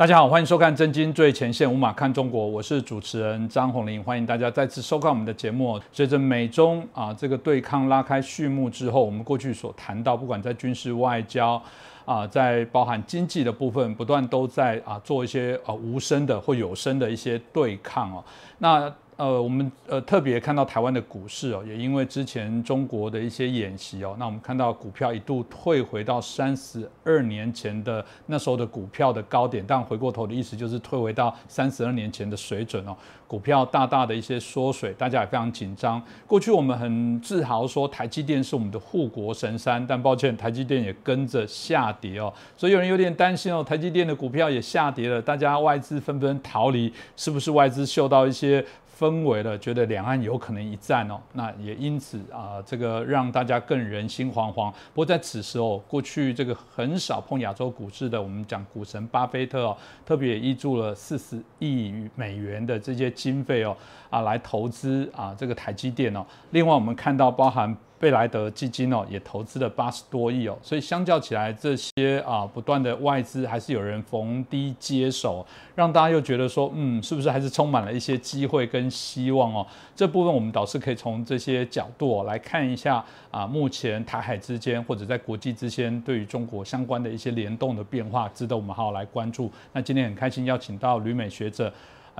[0.00, 5.78] 大家好，欢迎收看《真金最前线》，无马看中国，我是主持人张宏林，欢迎大家再次收看我们的节目。
[5.92, 11.62] 随着美中啊这个对抗拉开序幕之后，我们过去所谈到，不管在军事、外交
[12.06, 18.24] 啊，在包含经济的部分，不断都在啊做一些啊无声的或有声的一些对抗哦。
[18.56, 36.02] 那呃，我们呃特别看到台湾的股市哦，也因为之前中国的一些演习哦，那我们看到股票一度退回到三十二年前的那时候的股票的高点，但回过头的意思就是退回到三十二年前的水准哦，股票大大的一些缩水，大家也非常紧张。
[36.26, 48.64] 过去我们很自豪说台积电是我们的护国神山，但抱歉，台积电也跟着下跌哦，所以有人有点担心哦，台积电的股票也下跌了，大家外资纷纷逃离，是不是外资嗅到一些？
[49.00, 54.70] 氛围了，觉得两岸有可能一战哦，那也因此啊，这个让大家更人心惶惶。
[54.70, 63.74] 不过在此时哦，过去这个很少碰亚洲股市的，我们讲股神巴菲特哦，特别也挹注了四十亿美元的这些经费哦，
[64.10, 66.26] 啊，来投资啊这个台积电哦。
[66.50, 67.74] 另外我们看到包含。
[68.00, 79.66] 贝莱德基金哦，也投资了八十多亿哦，所以相较起来，这些啊不断的外资还是有人逢低接手，让大家又觉得说，嗯，是不是还是充满了一些机会跟希望哦？
[79.94, 89.52] 这部分我们导师可以从这些角度来看一下啊，目前台海之间或者在国际之间对于中国相关的一些联动的变化，值得我们好好来关注。
[89.74, 91.70] 那今天很开心邀请到旅美学者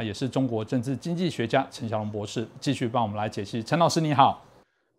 [0.03, 3.63] 也是中国政治经济学家陈小龙博士，继续帮我们来解析。
[3.63, 4.43] 陈老师你好，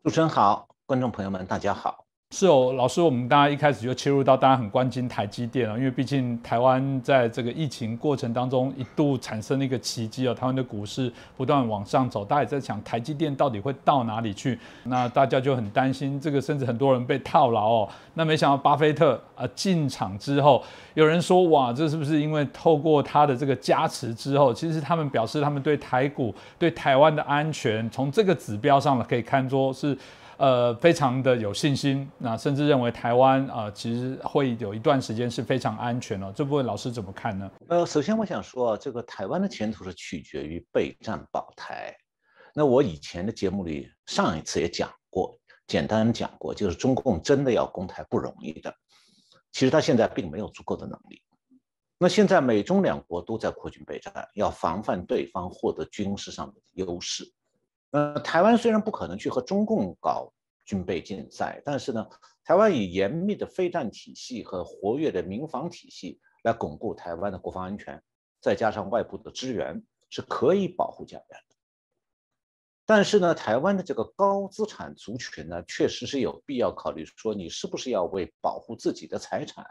[0.03, 0.67] 主持人好。
[0.85, 2.05] 观众朋友们，大家好。
[2.33, 14.57] 是哦，老师，我们大家一开始就切入到大家很关心台积电了，因为毕竟台湾在这个疫情过程当中一度产生了一个奇迹哦，台湾的股市不断往上走，大家也在想台积电到底会到哪里去？
[14.85, 17.89] 那大家就很担心这个，甚至很多人被套牢哦。
[18.13, 20.63] 那没想到巴菲特啊进场之后，
[20.93, 29.97] 有人说哇，这是不是因为透过他的这个加持之后，其实他们表示他们对台股、对台湾的安全，从这个指标上了可以看作是。
[30.41, 36.33] 呃，非常的有信心，那甚至认为台湾啊，其实会有一段时间是非常安全哦。
[36.35, 37.51] 这部分老师怎么看呢？
[37.67, 41.95] 呃，首先我想说，这个台湾的前途是取决于备战保台。
[42.55, 45.37] 那我以前的节目里上一次也讲过，
[45.67, 48.73] 简单讲过，就是中共真的要攻台不容易的。
[49.51, 51.21] 其实他现在并没有足够的能力。
[51.99, 57.31] 那现在美中两国都在扩军备战，要防范对方获得军事上的优势。
[57.91, 60.31] 呃，台湾虽然不可能去和中共搞
[60.65, 62.07] 军备竞赛，但是呢，
[62.43, 68.01] 台湾以严密的飞弹体系和活跃的民防体系来巩固台湾的国防安全，
[68.39, 71.55] 再加上外部的支援，是可以保护家园的。
[72.85, 79.65] 但是呢，台湾的这个高资产族群呢，确实是有必要考虑说，你是不是要为保护自己的财产，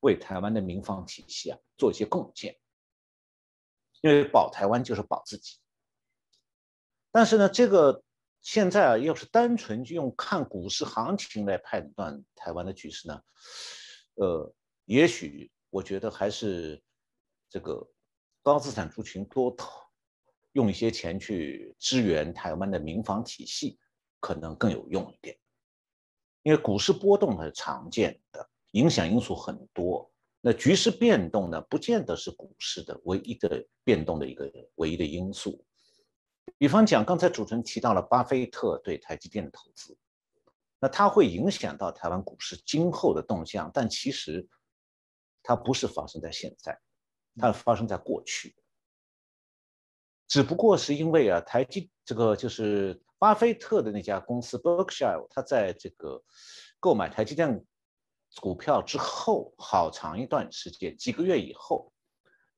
[0.00, 2.54] 为台湾的民防体系啊做一些贡献？
[4.02, 5.56] 因为保台湾就是保自己。
[7.12, 8.02] 但是呢，这个
[8.40, 13.22] 现在啊，要是单纯就用看股市行情来判断台湾的局势呢，
[14.14, 14.52] 呃，
[14.86, 16.82] 也许我觉得还是
[17.50, 17.86] 这个
[18.42, 19.68] 高资产族群多投，
[20.52, 23.78] 用一些钱去支援台湾的民防体系，
[24.18, 25.36] 可能更有用一点。
[26.42, 35.64] 因为股市波动是常见的，影响因素很多，那局势变动呢，不见得是股市的唯一的变动的一个唯一的因素。
[36.62, 39.98] 比方讲，刚才主持人提到了巴菲特对台积电的投资，
[40.78, 44.48] 那它会影响到台湾股市今后的动向，但其实
[45.42, 46.80] 它不是发生在现在，
[47.36, 48.54] 它发生在过去，
[50.28, 56.22] 只不过是因为啊，台积这个就是巴菲特的那家公司 Berkshire，他在这个
[56.78, 57.66] 购买台积电
[58.40, 61.92] 股票之后，好长一段时间，几个月以后。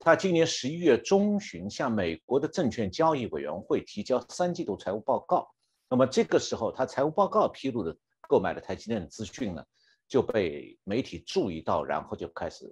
[0.04, 5.48] 他今年十一月中旬向美国的证券交易委员会提交三季度财务报告，
[5.88, 7.96] 那么这个时候他财务报告披露的
[8.28, 9.64] 购买的台积电的资讯呢，
[10.06, 12.70] 就被媒体注意到，然后就开始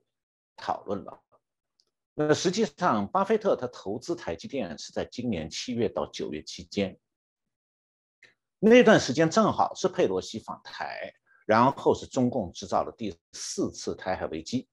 [0.57, 1.23] 讨论了。
[2.13, 6.99] 那实际上，巴菲特他投资台积电是在今年七月到九月期间，
[8.59, 11.11] 那段时间正好是佩洛西访台，
[11.47, 14.69] 然后是中共制造了第四次台海危机。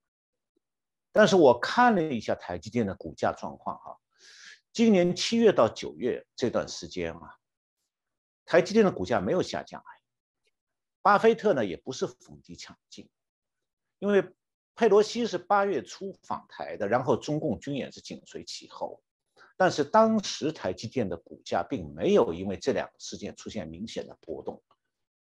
[1.11, 3.97] 但是我看了一下台积电的股价状况哈，
[4.71, 7.37] 今年七月到九月这段时间啊，
[8.45, 9.83] 台积电的股价没有下降，
[11.01, 13.09] 巴菲特呢也不是逢低抢进，
[13.97, 14.23] 因为
[14.75, 19.01] 佩洛西是八月初访台的，然后中共军演是紧随其后，
[19.57, 24.61] 但是当时台积电的股价并没有因为这两个事件出现明显的波动。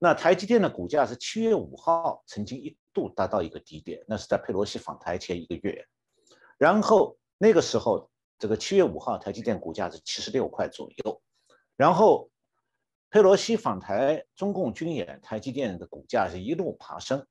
[0.04, 5.86] 那台积电的股价是七月五号曾经一度达到一个低点，那是在佩洛西访台前一个月，
[6.58, 11.22] 然后那个时候，这个七月五号，台积电股价是七十六块左右。
[11.76, 12.28] 然后
[13.10, 17.24] 佩洛西访台，中共军演，台积电的股价是一路爬升，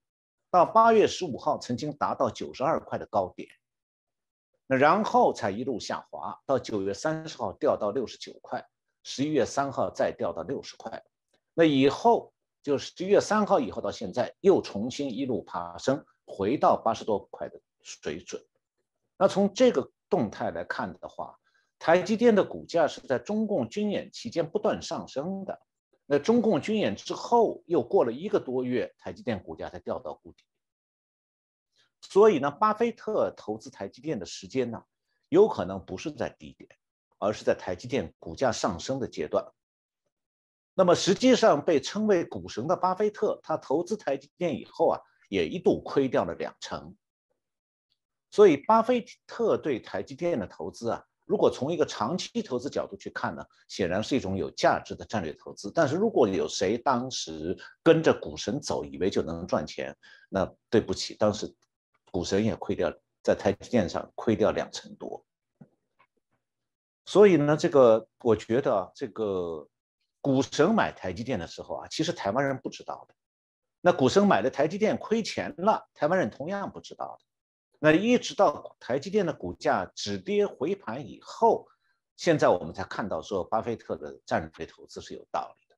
[0.49, 3.49] 到八月十五号曾经达到九十二块的高点。
[4.65, 8.65] 那然后才一路下滑，到九月三十号掉到六十九块，
[9.03, 11.03] 十一月三号再掉到六十块。
[11.53, 18.41] 那以后就十一月三号以后到现在又重新一路爬升，回到八十多块的水准。
[19.17, 21.37] 那从这个动态来看的话，
[21.79, 25.59] 台积电的股价是在中共军演期间不断上升的。
[26.05, 30.43] 那中共军演之后，又过了一个多月，台积电股价才掉到谷底。
[32.01, 34.83] 所以呢，巴菲特投资台积电的时间呢，
[35.29, 36.69] 有可能不是在低点，
[37.17, 39.45] 而是在台积电股价上升的阶段。
[40.73, 46.95] 那么实际上被称为股神的巴菲特，他投资台积电以后啊，也一度亏掉了两成。
[48.31, 55.69] 所以，巴菲特对台积电的投资啊，如果从一个长期投资角度去看呢，显然是一种有价值的战略投资。
[55.75, 59.93] 但是，如果有谁当时跟着股神走，以为就能赚钱，
[60.29, 61.53] 那对不起，当时
[62.09, 62.89] 股神也亏掉，
[63.21, 65.25] 在台积电上亏掉两成多。
[67.05, 69.67] 所以呢，这个我觉得这个
[70.21, 73.15] 股神买台积电的时候啊，其实台湾人不知道的。
[73.81, 77.25] 那股神买的台积电亏钱了，台湾人同样不知道的。
[77.79, 81.67] 那一直到台积电的股价止跌回盘以后，
[82.15, 85.75] 现在我们才看到说巴菲特的战略投资是有道理的。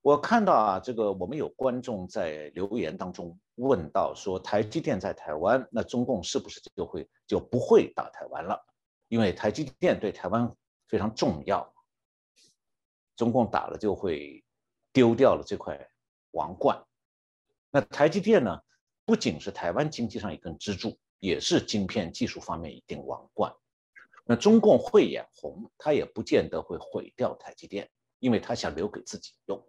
[0.00, 8.60] 我看到啊，这个我们有观众在留言当中问到说，台积电在台湾，那中共是不是就会就不会打台湾了？
[9.06, 10.52] 因为台积电对台湾
[10.88, 11.72] 非常重要，
[13.22, 14.42] 中共打了就会
[14.92, 15.78] 丢掉了这块
[16.32, 16.84] 王冠。
[17.70, 18.60] 那台积电呢？
[19.04, 23.54] 不仅是台湾经济上一根支柱，也是晶片技术方面一定王冠。
[24.24, 27.88] 那中共会眼红，他也不见得会毁掉台积电，
[28.18, 29.64] 因为他想留给自己用。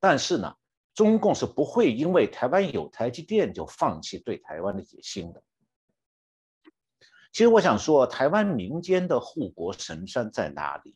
[0.00, 0.56] 但是呢，
[0.94, 5.42] 中共是不会因为台湾有台积电就放弃对台湾的野心的。
[7.30, 10.94] 其实我想说，台湾民间的护国神山在哪里？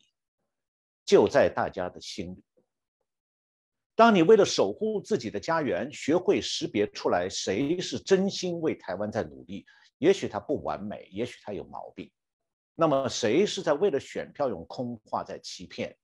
[1.11, 2.41] 就在大家的心里。
[3.95, 9.65] 当你为了守护自己的家园，学会识别出来谁是真心为台湾在努力，
[9.97, 12.09] 也许他不完美，也许他有毛病，
[12.75, 15.97] 那么谁是在为了选票用空话在欺骗？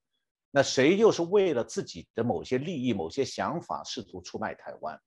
[0.52, 5.00] 那谁又是为了自己的某些利益、某些想法试图出卖台湾？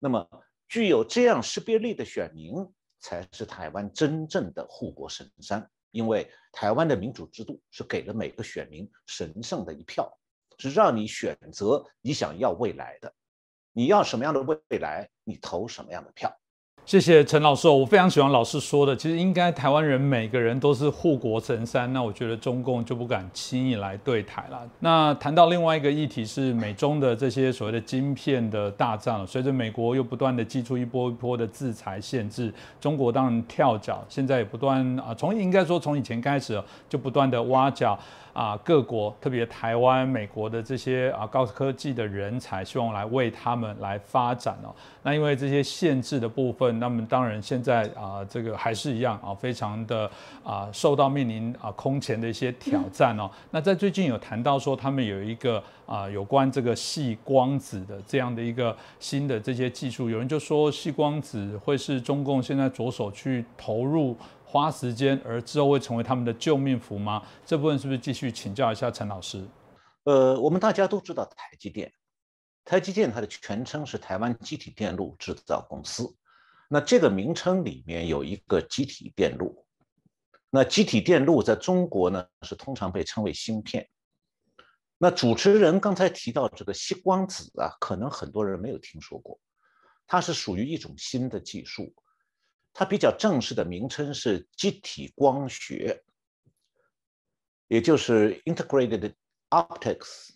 [0.00, 0.28] 那么
[0.66, 2.52] 具有这样识别力的选民，
[2.98, 10.10] 才是台湾真正的护国神山，因为台湾的民主制度是给了每个选民神圣的一票。
[10.62, 13.14] 是让你选择你想要未来的，
[13.72, 16.38] 你要什么样的未来，你投什么样的票。
[16.90, 24.68] 谢谢陈老师，我非常喜欢老师说的，其实应该台湾人每个人都是护国神山，那我觉得中共就不敢轻易来对台了。
[24.80, 37.96] 那谈到另外一个议题是美中的这些所谓的晶片的大战了，随着美国又不断的寄出一波一波的制裁限制，中国当然跳脚，现在也不断啊，从应该说从以前开始就不断的挖角。
[38.32, 44.70] 啊，各国特别台湾、美国的这些啊高科技的人才，希望来为他们来发展哦。
[45.02, 50.10] 那因为这些限制的部分，那么当然现在啊，这个还是一样啊，非常的
[50.42, 53.30] 啊，受到面临啊空前的一些挑战哦。
[53.50, 64.16] 那在最近有谈到说，他们有一个啊有关这个细光子的这样的一个新的这些技术，有人就说细光子会是中共现在着手去投入。
[64.52, 67.22] 花时间，而之后会成为他们的救命符吗？
[67.46, 69.46] 这部分是不是继续请教一下陈老师？
[70.02, 71.92] 呃，我们大家都知道台积电，
[72.64, 76.12] 台积电它的全称是台湾集体电路制造公司。
[76.72, 79.66] 那这个名称里面有一个集体电路，
[80.50, 83.88] 那集体电路在中国呢是通常被称为芯片。
[84.96, 89.40] 那主持人刚才提到这个吸光子啊，可能很多人没有听说过，
[90.06, 91.92] 它是属于一种新的技术。
[92.72, 96.04] 它比较正式的名称是集体光学，
[97.66, 99.12] 也就是 integrated
[99.48, 100.28] optics，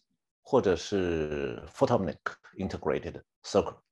[0.42, 2.18] 或者是 photonic
[2.58, 3.83] integrated circuit。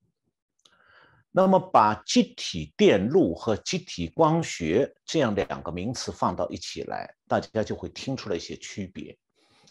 [1.34, 9.18] 那么把集体电路和集体光学这样两个名词放到一起来，大家就会听出来一些区别。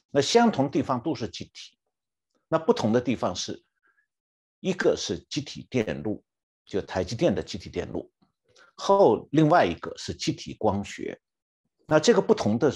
[0.09, 1.77] 那相同地方都是集体，
[2.47, 3.63] 那不同的地方是
[4.59, 6.23] 一个是集体电路，
[6.65, 8.11] 就台积电的集体电路。
[8.73, 11.21] 后另外一个是集体光学，
[11.85, 12.73] 那这个不同的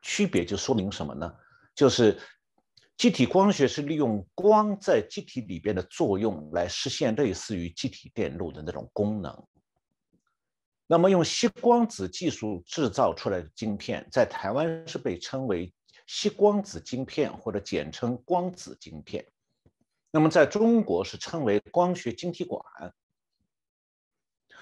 [0.00, 1.30] 区别就说明什么呢？
[1.74, 2.18] 就是
[2.98, 9.46] 机体光学是利用光在机体里边的作用来实现类似于机体电路的那种功能。
[10.88, 15.72] 那么用吸光子技术制造出来的晶片，在台湾是被称为
[16.08, 19.24] 吸光子晶片，或者简称光子晶片。
[20.10, 22.60] 那么在中国是称为光学晶体管。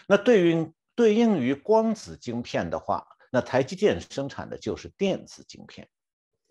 [0.06, 5.88] 那对于对应于光子晶片的话，那台积电生产的就是电子晶片。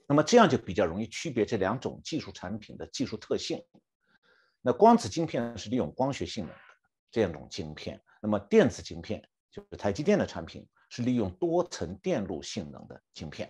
[0.08, 3.64] 那么这样就比较容易区别这两种技术产品的技术特性。
[4.62, 6.62] 那光子晶片是利用光学性能的
[7.12, 9.28] 这样一种晶片，那么电子晶片。
[9.52, 13.50] 就是台积电的产品是利用多层电路性能的晶片，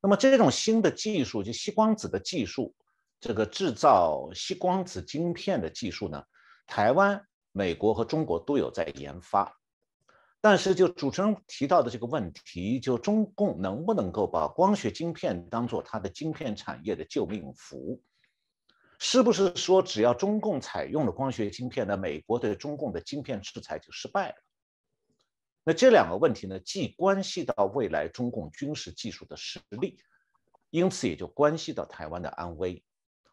[0.00, 2.72] 那么这种新的技术，就吸光子的技术，
[3.18, 6.22] 这个制造吸光子晶片的技术呢，
[6.64, 9.52] 台湾、美国和中国都有在研发。
[10.40, 18.02] 但是就主持人提到的这个问题，就中共能不能够把光学晶片当做它的晶片产业的救命符？
[18.98, 24.34] 是不是说只要中共采用了光学晶片，那美国对中共的晶片制裁就失败了？
[25.62, 29.98] 那这两个问题呢，既关系到未来中共军事技术的实力，
[30.70, 32.82] 因此也就关系到台湾的安危，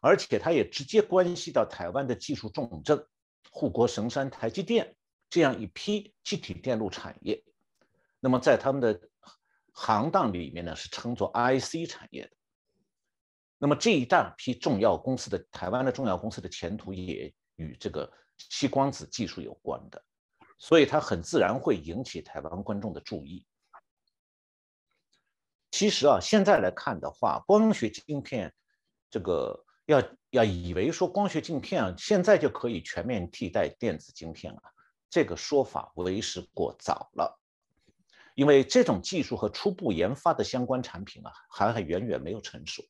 [0.00, 3.06] 而且它也直接关系到台湾的技术重镇
[3.50, 4.94] 护国神山台积电
[5.30, 7.42] 这样一批集体电路产业。
[8.20, 9.00] 那么在他们的
[9.72, 12.30] 行当里面呢，是称作 IC 产业的。
[13.58, 20.02] 那么这一大批重要公司的台湾的重要公司的前途也与这个锡光子技术有关的。
[20.58, 23.46] 所以它很自然会引起台湾观众的注意。
[25.70, 28.52] 其实啊，现在来看的话，光学镜片
[29.08, 34.62] 这个要要以为说光学镜片啊，现在就可以全面替代电子晶片了，
[35.10, 37.38] 这个说法为时过早了。
[38.34, 42.84] 因为这种技术和初步研发的相关产品啊，还还远远没有成熟，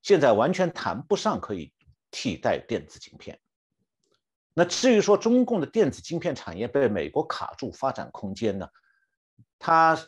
[0.00, 1.74] 现在完全谈不上可以
[2.10, 3.38] 替代电子晶片。
[4.54, 8.66] 那至于说中共的电子晶片产业被美国卡住发展空间呢？
[9.58, 9.98] 他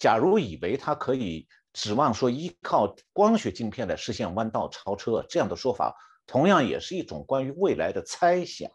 [0.00, 5.94] 假如以为他可以指望说依靠光学晶片来实现弯道超车，这样的说法
[6.26, 8.68] 同样也是一种关于未来的猜想，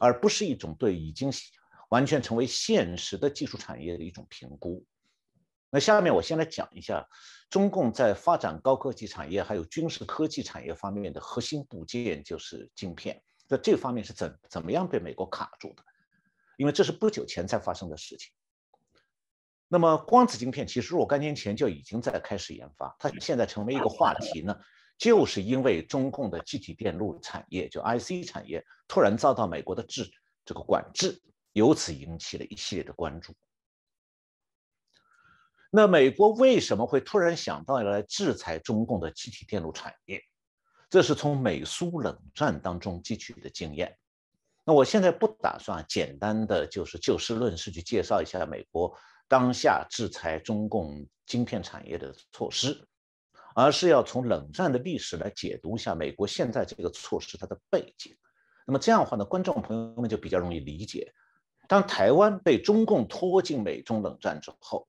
[0.00, 1.30] 而不是一种对已经
[1.88, 4.84] 完全成为现实的技术产业的一种评估。
[5.70, 7.06] 那下面我先来讲一下
[7.50, 13.22] 中共在发展高科技产业还有军事科技产业方面的核心部件就是晶片。
[13.46, 15.84] 在这方面是怎怎么样被美国卡住的？
[16.56, 18.32] 因为这是不久前才发生的事情。
[19.68, 24.58] 那么光子晶片其实若干年前就已经在开始研发，它现在成为一个话题呢，
[24.98, 30.10] 就是因为中共的集体电路产业，就 IC 产业突然遭到美国的制
[30.44, 31.20] 这个管制，
[31.52, 33.34] 由此引起了一系列的关注。
[35.70, 40.22] 那美国为什么会突然想到要来制裁中共的集体电路产业？
[40.88, 43.94] 这是从美苏冷战当中汲取的经验。
[44.64, 48.96] 那我现在不打算简单的就是就事论事去介绍一下美国
[49.28, 52.86] 当下制裁中共晶片产业的措施，
[53.56, 58.14] 而是要从冷战的历史来解读一下美国现在这个措施它的背景。
[58.66, 61.10] 那么这样的话呢，观众朋友们就比较容易理解。
[61.66, 64.86] 当台湾被中共拖进美中冷战之后。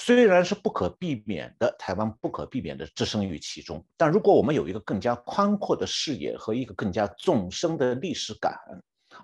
[0.00, 8.56] 虽然是不可避免的，台湾不可避免的置身于其中，但如果我们有一个更加宽阔的视野和一个更加纵深的历史感，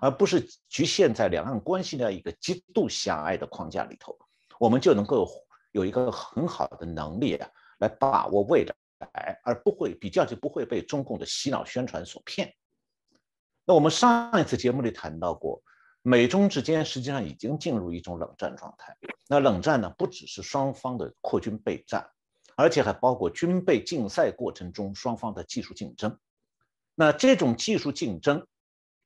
[0.01, 4.17] 而不是局限在两岸关系的一个极度狭隘的框架里头，
[4.59, 5.25] 我们就能够
[5.71, 7.49] 有一个很好的能力啊，
[7.79, 8.65] 来把握未
[8.99, 12.53] 来，而不会比较就不会被中共的洗脑宣传所骗。
[13.65, 15.61] 那我们上一次节目里谈到过。
[16.07, 18.95] 美中之间实际上已经进入一种冷战状态。
[19.27, 22.07] 那冷战呢，不只是双方的扩军备战，
[22.55, 26.15] 而且还包括军备竞赛过程中双方的技术竞争。
[26.93, 28.45] 那这种技术竞争，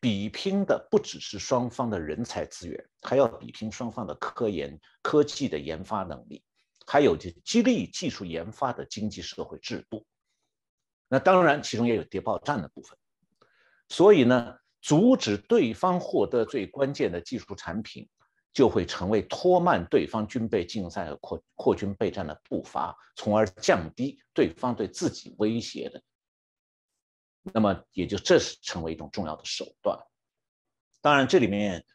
[0.02, 6.44] 比拼的不只是双方的人才资源，还要比拼双方的科研科技的研发能力，
[6.90, 10.06] 还有就激励技术研发的经济社会制度。
[11.08, 12.98] 那当然，其中也有谍报战的部分。
[13.88, 14.58] 所以呢？
[14.82, 18.08] 阻止对方获得最关键的技术产品，
[18.54, 26.02] 就会成为拖慢对方军备竞赛和扩扩军备战的步伐，从而降低对方对自己威胁的。
[27.42, 30.00] 那么，也就这是成为一种重要的手段。
[31.02, 31.86] 当然，这里面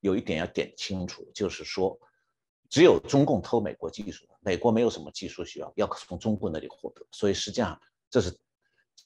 [0.00, 2.00] 有一点要点清楚，就是说，
[2.68, 7.06] 只有中共偷美国技术，美国没有什么技术需要要从中国那里获得。
[7.12, 7.80] 所以，实际上
[8.10, 8.36] 这是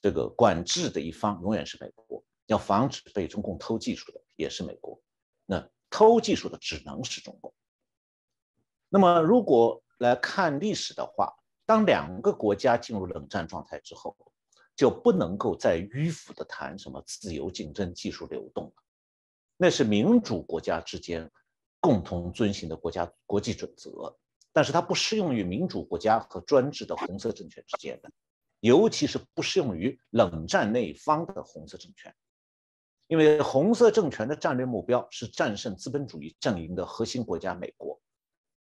[0.01, 2.23] 这个管制的一方永远是美国。
[2.47, 5.01] 要防止被中共偷技术的也是美国，
[5.45, 7.53] 那偷技术的只能是中共。
[8.89, 11.33] 那么，如果来看历史的话，
[11.65, 14.17] 当两个国家进入冷战状态之后，
[14.75, 18.73] 就不能够再迂腐的谈什么自由竞争、技术流动了。
[19.55, 21.31] 那是民主国家之间
[21.81, 24.15] 共同遵循的国家国际准则，
[24.53, 28.11] 但是它不适用于民主国家和专制的红色政权之间的，
[28.59, 32.15] 尤其是不适用于冷战那一方的红色政权，
[33.07, 37.99] 因为红色政权的战略目标是战胜资本主义阵营的核心国家美国，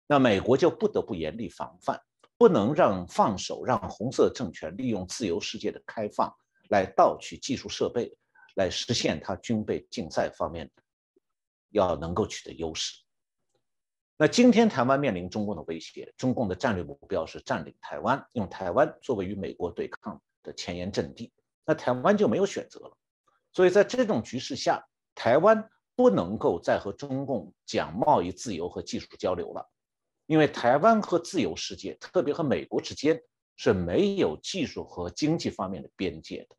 [0.07, 2.01] 那美国就不得不严厉防范，
[2.37, 6.33] 不能让放手让红色政权利用自由世界的开放
[6.69, 8.15] 来盗取技术设备，
[8.55, 10.71] 来实现它军备竞赛方面
[11.71, 13.03] 要能够取得优势。
[14.21, 21.31] 那今天台湾面临中共的威胁，中共的战略目标是占领台湾，用台湾作为与美国对抗的前沿阵地。
[21.65, 22.97] 那台湾就没有选择了。
[23.53, 24.85] 所以在这种局势下，
[25.15, 29.65] 台湾不能够再和中共讲贸易自由和技术交流了，
[30.25, 33.17] 因为台湾和自由世界，特别和美国之间
[33.55, 36.57] 是没有技术和经济方面的边界的。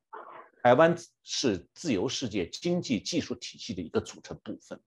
[0.63, 4.81] 台湾是自由世界经济技术体系的一个组成部分。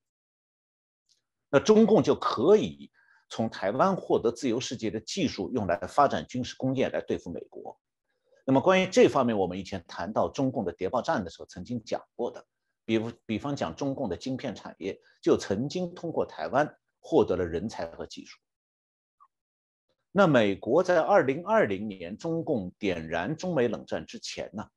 [1.54, 2.90] 那中共就可以
[3.30, 7.80] 从台湾获得自由世界的技术，用来发展军事工业来对付美国。
[8.44, 12.44] 那么关于这方面，我们以前谈到中共的谍报战的时候，曾经讲过的，
[12.86, 16.68] 比如比方讲中共的晶片产业，就曾经通过台湾
[17.00, 18.40] 获得了人才和技术。
[20.12, 24.68] 那美国在二零二零年中共点燃中美冷战之前呢，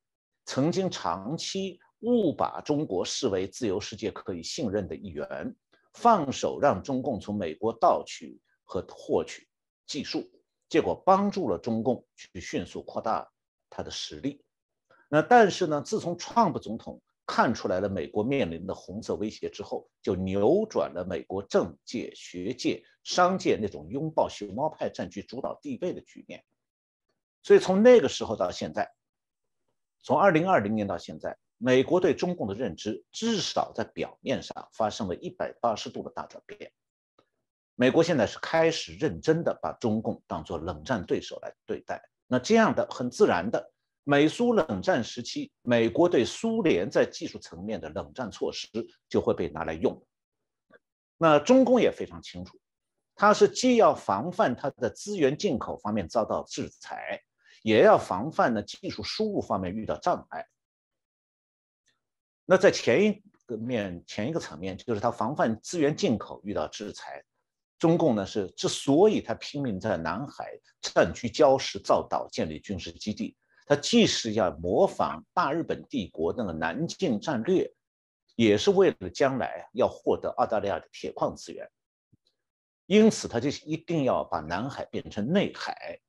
[0.45, 5.57] 曾经长期误把中国视为自由世界可以信任的一员。
[5.97, 9.49] 放手让中共从美国盗取和获取
[9.87, 10.31] 技术，
[10.69, 13.27] 结果帮助了中共去迅速扩大
[13.71, 14.45] 它的实力。
[15.09, 26.45] 那但是呢，自从 Trump 总统看出来了美国面临的红色威胁之后，就扭转了美国政界、学界、商界那种拥抱熊猫派占据主导地位的局面。
[27.43, 28.93] 所以从那个时候到现在，
[30.03, 31.39] 从二零二零年到现在。
[31.59, 36.71] 美国对中共的认知，至少在表面上发生了一百八十度的大转变。
[37.75, 42.03] 美国现在是开始认真的把中共当作冷战对手来对待。
[42.27, 43.71] 那这样的很自然的，
[44.05, 48.69] 美苏冷战时期，美国对苏联在技术层面的冷战措施
[49.09, 50.03] 就会被拿来用。
[51.19, 52.59] 那中共也非常清楚，
[53.15, 57.23] 它是既要防范它的资源进口方面遭到制裁，
[57.63, 60.47] 也要防范呢技术输入方面遇到障碍。
[62.47, 67.23] 那在前一个面前一个层面，就是它防范资源进口遇到制裁。
[67.79, 77.71] 中共呢是之所以他拼命在南海占据礁石造岛建立军事基地，他既是要模仿大日本帝国那个南进战略，
[78.35, 81.69] 也是为了将来要获得澳大利亚的铁矿资源。
[82.87, 86.01] 因此，他就一定要把南海变成内海，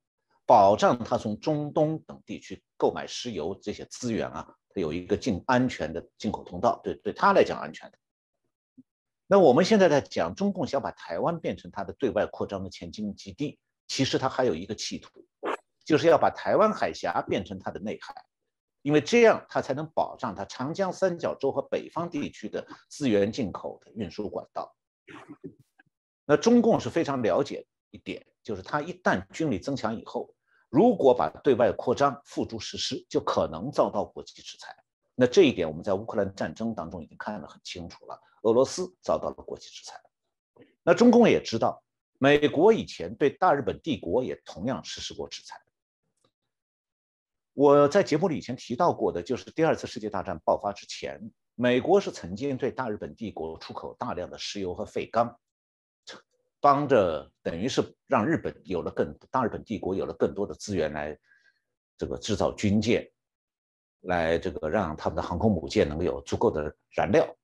[0.45, 4.55] 保障他从中东等地区购买石油这些资源啊。
[4.81, 7.97] 有一个进安全的进口通道，对对他来讲安全的。
[9.27, 15.25] 那我们现在在讲中共想把台湾变成它的对外扩张的前进基地，其实它还有一个企图，
[15.83, 18.15] 就是要把台湾海峡变成它的内海，
[18.83, 24.73] 因为这样它才能保障它长江三角洲和北方地区的资源进口的运输管道。
[26.25, 30.33] 那中共是非常了解一点，就是它一旦军力增强以后。
[30.77, 34.75] 如果把对外扩张付诸实施，就可能遭到国际制裁。
[35.15, 38.21] 那这一点我们在乌克兰战争当中已经看得很清楚了。
[38.43, 39.99] 俄罗斯遭到了国际制裁，
[40.83, 41.83] 那中共也知道，
[42.19, 45.59] 美国以前对大日本帝国也同样实施过制裁。
[47.53, 51.19] 我在节目里以前提到过的，就是第二次世界大战爆发之前，
[51.55, 55.39] 美国是曾经对大日本帝国出口大量的石油和废钢。
[56.59, 61.17] 帮着等于是让日本有了更大日本帝国有了更多的资源来
[61.97, 63.09] 这个制造军舰，
[64.01, 67.35] 来这个让他们的航空母舰能够有足够的燃料。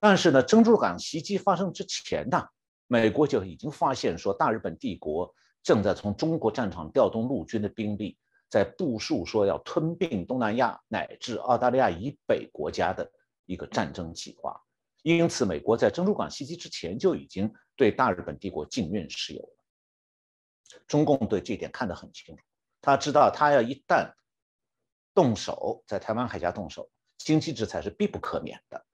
[0.00, 2.46] 但是呢，珍珠港袭击发生之前呢，
[2.86, 8.16] 美国就已经发现说大日本帝国正在从中国战场调动陆军的兵力，
[8.48, 13.10] 在部署说要吞并东南亚乃至澳大利亚以北国家的
[13.46, 14.60] 一个战争计划。
[15.02, 19.56] 因此，美国在珍珠港袭击之前就已经对大日本帝国禁运石油。
[20.86, 22.42] 中共对这点看得很清楚，
[22.82, 24.12] 他知道他要一旦
[25.14, 28.84] 动手在台湾海峡动手，经济制裁是必不可免的。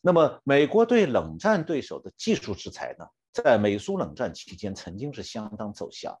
[0.00, 6.20] 那么，美国对冷战对手的技术制裁呢，在美苏冷战期间曾经是相当奏效。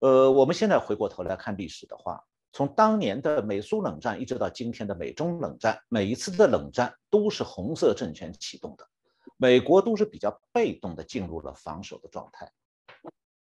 [0.00, 2.26] 呃，我们现在回过头来看历史的话。
[2.54, 8.88] 从当年的美苏冷战一直到今天的美中冷战，每一次的冷战都是红色政权启动的，
[9.36, 12.48] 美国都是比较被动的进入了防守的状态。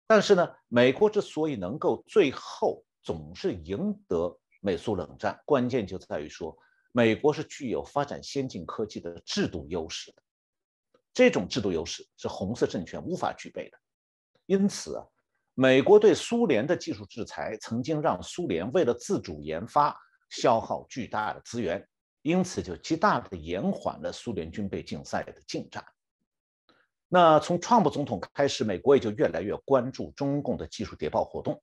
[0.07, 6.57] 但是呢，美国之所以能够最后总是赢得美苏冷战，关键就在于说，
[6.93, 10.23] 美国是具有发展先进科技的制度优势的，
[11.13, 13.79] 这种制度优势是红色政权无法具备的。
[14.47, 15.07] 因此啊，
[15.55, 19.97] 美国对苏联的技术制裁曾经让苏联为了自主研发
[20.31, 21.87] 消耗巨大的资源，
[22.23, 25.85] 因此就极大的延缓了苏联军备竞赛的进展。
[27.09, 31.63] 那从川普总统开始，美国也就越来越关注中共的技术谍报活动。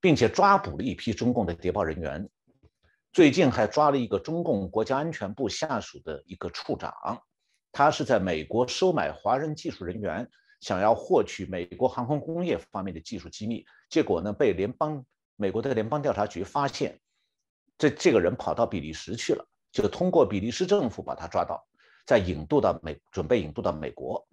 [0.00, 2.28] 并且抓捕了一批中共的谍报人员，
[3.10, 6.92] 最近还抓了一个中共国家安全部下属的一个处长，
[7.72, 10.30] 他是在美国收买华人技术人员，
[10.64, 15.04] 想要获取美国航空工业方面的技术机密，结果呢被联邦
[15.36, 16.98] 美国的联邦调查局发现，
[17.76, 21.62] 这这个人跑到比利时去了，就通过比利时政府把他抓到，
[22.06, 24.26] 再引渡到美，准备引渡到美国，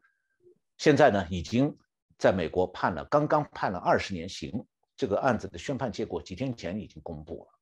[0.78, 1.78] 现在呢已经
[2.18, 4.66] 在美国判了，刚刚判了二十年刑。
[4.96, 7.60] 这个案子的宣判结果几天前已经公布了。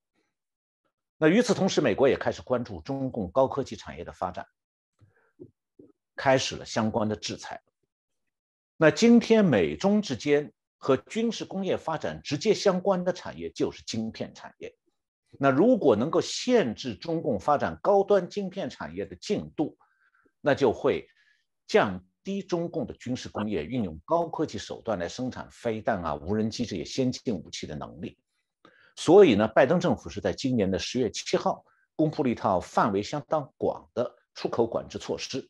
[1.17, 4.45] 那与此同时，美国也开始关注中共高科技产业的发展，
[6.15, 7.59] 开始了相关的制裁。
[8.81, 14.73] 那今天美中之间和军事工业发展直接相关的产业就是晶片产业。
[15.37, 19.77] 那如果能够限制中共发展高端晶片产业的进度，
[20.39, 21.09] 那就会
[21.67, 22.03] 降。
[22.21, 28.19] 低中共的军事工业运用高科技手段来生产飞弹啊、无人机这些先进武器的能力，
[28.97, 31.63] 所以呢，拜登政府是在今年的十月七号
[31.95, 35.49] 公布了一套范围相当广的出口管制措施，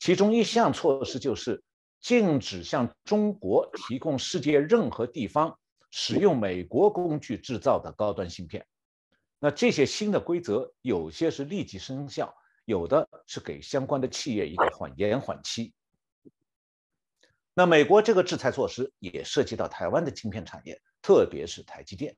[0.00, 1.62] 其中一项措施就是
[2.04, 5.58] 禁止向中国提供世界任何地方
[5.90, 8.66] 使用美国工具制造的高端芯片。
[9.38, 12.32] 那这些新的规则有些是立即生效。
[12.66, 15.74] 有的是给相关的企业一个缓延缓期。
[17.54, 22.14] 那美国这个制裁措施也涉及到台湾的晶片产业，特别是台积电。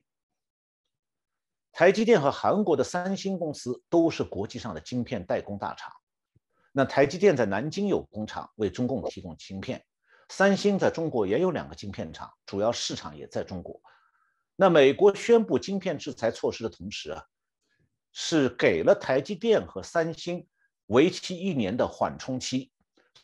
[1.72, 5.92] 台积电和韩国的三星公司都是国际上的晶片代工大厂。
[6.76, 9.78] 那台积电在南京有工厂，为中共提供芯片；
[10.28, 13.80] 三星在中国也有两个晶片厂，主要市场也在中国。
[14.56, 17.24] 那美国宣布晶片制裁措施的同时啊。
[18.18, 20.46] 是给了台积电和三星
[20.86, 22.70] 为期一年的缓冲期，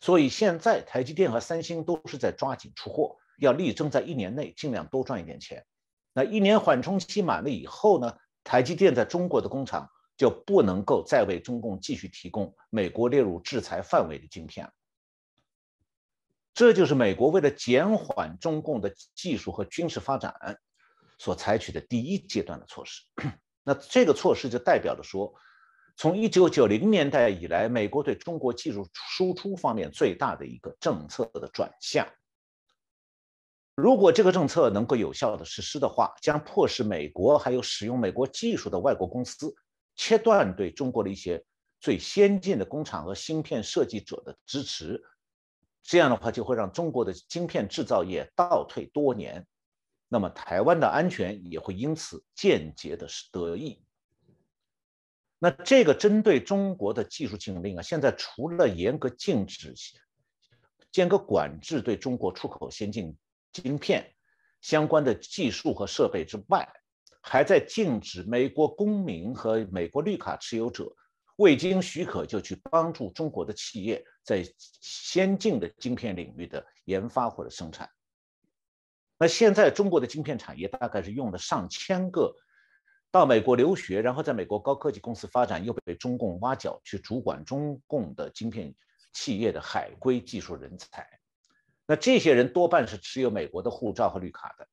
[0.00, 5.64] 所以现在台积电和三星都是在抓紧出货，要力争在一年内尽量多赚一点钱。
[6.12, 9.88] 那一年缓冲期满了以后呢，台积电在中国的工厂
[10.22, 14.72] 就不能够再为中共继续提供美国列入制裁范围的晶片。
[16.54, 20.32] 这就是美国为了减缓中共的技术和军事发展
[21.18, 23.02] 所采取的第一阶段的措施。
[23.64, 25.34] 那这个措施就代表着说，
[25.96, 32.06] 从一九九零年代以来，美国对中国技术输出方面最大的一个政策的转向。
[33.74, 39.52] 如果这个政策能够有效的实施的话，将迫使美国还有使用美国技术的外国公司
[40.04, 41.40] 切断对中国的一些
[41.78, 45.00] 最先进的工厂和芯片设计者的支持。
[45.80, 49.46] 这样的话，就会让中国的晶片制造业倒退多年。
[50.08, 53.80] 那么台湾的安全也会因此间接的得益。
[55.38, 59.72] 那这个针对中国的技术禁令啊，现在除了严格禁止、
[60.94, 63.16] 严格管制对中国出口先进
[63.52, 64.12] 晶片
[64.60, 66.68] 相关的技术和设备之外，
[67.22, 70.94] 还在禁止美国公民和美国绿卡持有者
[71.36, 77.88] 未经许可就去帮助中国的企业在先进的晶片领域的研发或者生产。
[79.18, 82.34] 那现在中国的晶片产业大概是用了上千个
[83.10, 88.74] 到美国留学，然后在美国高科技公司发展，又被中共挖角去主管中共的晶片
[89.12, 91.08] 企业的海归技术人才。
[91.86, 94.66] 那这些人多半是持有美国的护照和绿卡的，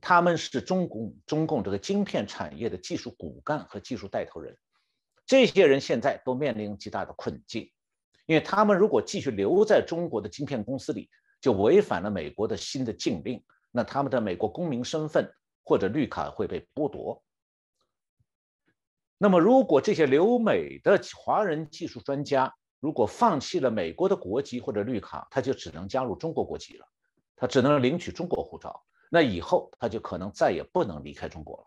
[0.00, 4.56] 他们是中共中共这个晶片产业的技术骨干和技术带头人。
[5.26, 7.70] 这些人现在都面临极大的困境，
[8.26, 13.42] 因为他们如果继续留在中国的晶片公司里，就违反了美国的新的禁令。
[13.70, 15.30] 那他们的美国公民身份
[15.62, 17.22] 或者绿卡会被剥夺。
[19.18, 26.86] 那么，如果这些留美的华人技术专家如果放弃了美国的国籍或者绿卡，他就只能加入中国国籍了，
[27.36, 28.82] 他只能领取中国护照。
[29.10, 31.64] 那以后他就可能再也不能离开中国了。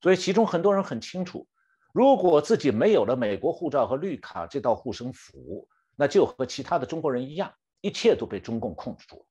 [0.00, 1.46] 所以，其中很多人很清楚，
[1.92, 9.26] 如果自己没有了美国护照和绿卡这道护身符，那就和其他的中国人一样，一切都被中共控制住了。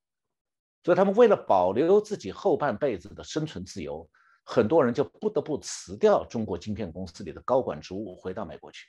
[0.84, 4.10] 所以，他们为了保留自己后半辈子的生存自由，
[4.44, 8.88] 很多人就不得不辞掉中国晶片公司里的高管职务，回到美国去。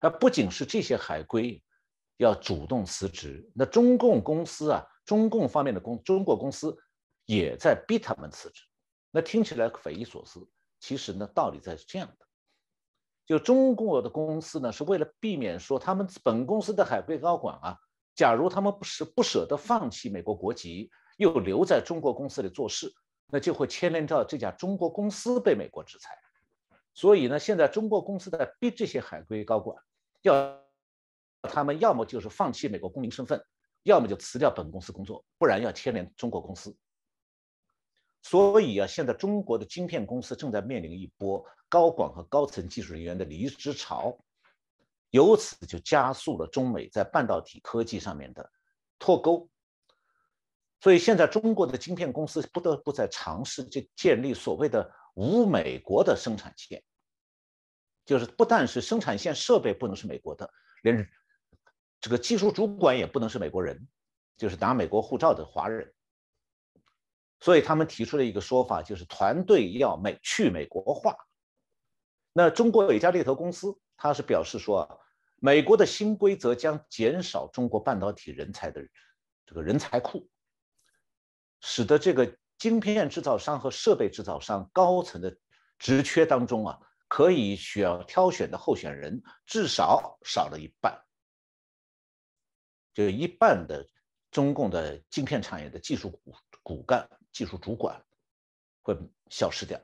[0.00, 1.60] 那不仅是这些海归
[2.18, 6.76] 要主动辞职，那中共公司啊，中共方面的公中国公司
[7.28, 8.62] 也在逼他们辞职。
[9.10, 10.48] 那听起来匪夷所思，
[10.80, 12.26] 其实呢，道理在是这样的。
[13.26, 17.76] 就中国的公司呢，是为了避免说他们本公司的海归高管啊，
[18.14, 22.90] 假如他们不是不舍得放弃美国国籍，又留在中国公司里做事，
[23.26, 26.16] 那就会牵连到这家中国公司被美国制裁。
[26.94, 29.76] 所以呢，现在中国公司在逼这些海归高管，
[30.22, 30.58] 要
[31.42, 33.44] 他们要么就是放弃美国公民身份，
[33.82, 36.74] 要么就辞掉本公司工作，不然要牵连中国公司。
[38.22, 44.18] 所以啊，现在中国的晶片公司正在面临一波高管和高层技术人员的离职潮，
[45.10, 48.50] 由此就加速了中美在半导体科技上面的
[48.98, 49.48] 脱钩。
[50.80, 56.82] 所以现在中国的晶片公司不得不在尝试去建立所谓的“无美国”的生产线，
[58.04, 60.48] 就是不但是生产线设备不能是美国的，
[60.82, 61.08] 连
[62.00, 63.88] 这个技术主管也不能是美国人，
[64.36, 65.92] 就是拿美国护照的华人。
[67.40, 71.14] 所以他们提出了一个说法，就是团队要美去美国化。
[72.32, 75.00] 那中国有一家猎头公司，他是表示说，
[75.36, 78.82] 美国的新规则将减少中国半导体人才的
[79.46, 80.28] 这个人才库，
[81.60, 85.36] 使得这个晶片制造商和设备制造商高层的
[85.78, 91.00] 职缺当中啊，可以选挑选的候选人至少少了一半，
[92.94, 93.86] 就一半的
[94.30, 97.08] 中共的晶片产业的技术骨骨干。
[97.38, 98.02] 技术主管
[98.82, 98.98] 会
[99.30, 99.78] 消失掉。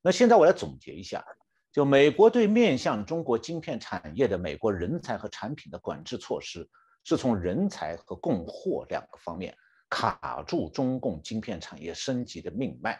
[0.00, 1.22] 那现在我来总结一下，
[1.70, 6.66] 就美国对面向中国晶片产业的美国人才和产品的管制措施，
[7.04, 9.54] 是从人才和供货两个方面
[9.90, 12.98] 卡住中共晶片产业升级的命脉，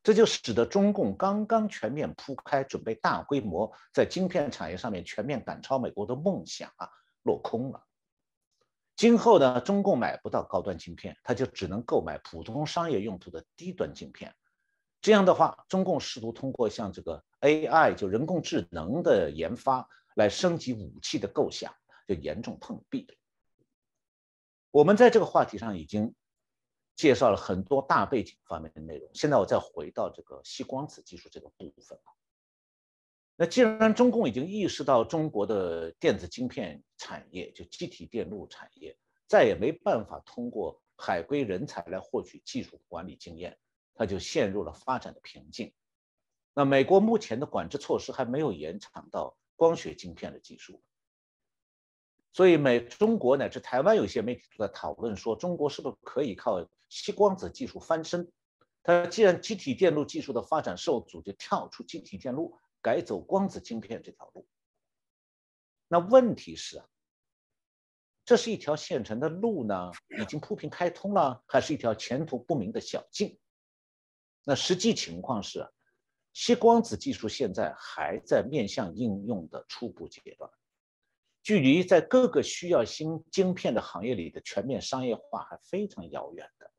[0.00, 6.88] 这就使得中共刚刚全面铺开，准备大规模在晶片产业上面全面赶超美国的梦想啊
[7.24, 7.84] 落空了。
[8.96, 14.34] 今后呢，中共买不到高端晶片，它就只能购买普通商业用途的低端晶片。
[15.00, 21.74] 这样的话，中共试图通过像这个 AI 就人工智能的研发来升级武器的构想，
[22.06, 23.06] 就严重碰壁。
[24.70, 26.14] 我们在这个话题上已经
[26.96, 32.14] 介绍了很多大背景方面的内容，现在我再回到这个细光子技术这个部分啊。
[33.36, 43.58] 那既然中共已经意识到中国的电子晶片产业，就机体电路产业，再也没办法通过海归人才来获取技术管理经验，
[43.94, 45.72] 它就陷入了发展的瓶颈。
[46.54, 50.80] 那美国目前的管制措施还没有延长到光学晶片的技术，
[52.32, 58.30] 所以美中国乃至台湾有些媒体都在讨论说，中国是不是可以靠吸光子技术翻身？
[58.84, 62.56] 它既然机体电路技术的发展受阻，就跳出机体电路。
[62.84, 64.46] 改走光子晶片这条路，
[65.88, 66.86] 那问题是啊，
[68.26, 73.40] 这是一条现成的路呢，已经铺平开通了，还是一条前途不明的小径？
[74.42, 75.66] 那实际情况是，
[76.34, 80.50] 吸光子技术现在还在面向应用的初步阶段，
[81.42, 86.70] 距离在各个需要新晶片的行业里的全面商业化还非常遥远的。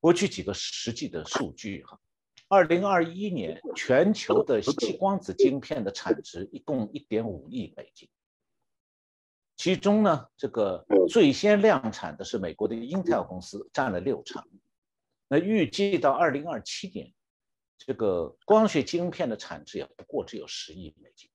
[0.00, 2.00] 我举几个实际的数据哈。
[2.54, 8.08] 二零二一年，全球的细光子晶片的产值一共一点五亿美金，
[9.56, 14.40] 其中呢，这个最先量产的是美国的 Intel 公司，占了六成。
[15.26, 17.12] 那预计到二零二七年，
[17.76, 21.28] 这个光学晶片的产值也不过只有十亿美金。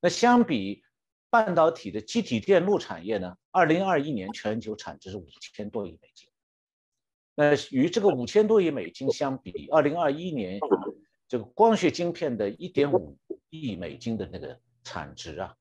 [0.00, 0.84] 那相比
[1.30, 6.30] 半导体的机体电路产业呢，二零二一年全球产值是五千多亿美金。
[7.38, 10.58] 那与这个五千多亿美金相比，二零二一年
[11.28, 13.14] 这个光学晶片的一点五
[13.50, 15.54] 亿美金的那个产值啊，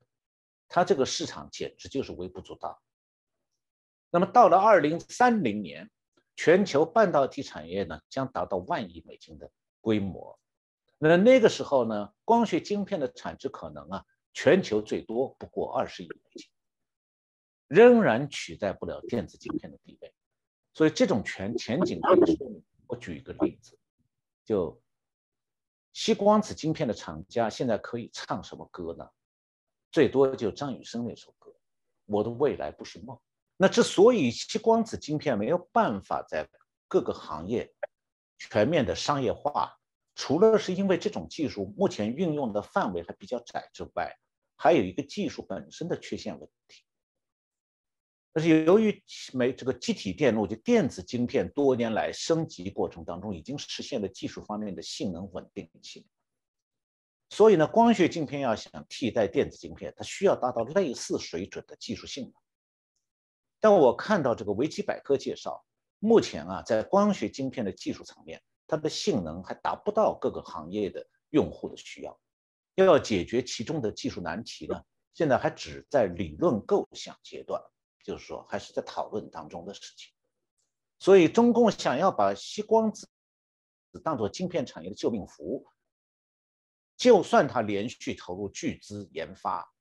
[0.69, 2.81] 它这个市场简直就是微不足道。
[4.09, 5.91] 那么到了二零三零年，
[6.37, 10.39] 全球半导体产业呢将达到万亿美金的规模。
[10.97, 16.49] 那那个时候呢，光学晶片的产值可能啊，全球最多不过二十亿美金，
[17.67, 20.13] 仍然取代不了电子晶片的地位。
[20.75, 22.63] 所以这种全前景可以说明。
[22.87, 23.79] 我举一个例子，
[24.45, 24.79] 就
[25.93, 29.09] 吸光子晶片的厂家现在可以唱什么歌呢？
[29.91, 31.49] 最多就张雨生那首歌
[32.05, 33.15] 《我的未来不是梦》。
[33.57, 36.47] 那之所以吸光子晶片没有办法在
[36.89, 37.73] 各个行业
[38.37, 39.79] 全面的商业化，
[40.13, 44.13] 除了是因为这种技术目前运用的范围还比较窄之外，
[44.57, 46.83] 还有一个技术本身的缺陷问题。
[48.37, 56.05] 但是由于没这个机体电路就电子晶片多年来升级过程当中，已经实现了技术方面的性能稳定性，
[57.29, 62.33] 所以呢，光学晶片要想替代电子晶片，它需要达到类似水准的技术性能。
[63.61, 65.65] 但我看到这个维基百科介绍，
[65.99, 72.19] 目前啊，在光学晶片的技术层面，它的性能还达不到各个行业的用户的需要。
[72.75, 77.61] 要解决其中的技术难题呢，现在还只在理论构想阶段，
[78.05, 80.13] 就是说还是在讨论当中的事情。
[80.99, 83.09] 所以，中共想要把锡光子
[84.03, 85.65] 当做晶片产业的救命符，
[86.95, 89.73] 就算他连续投入巨资研发，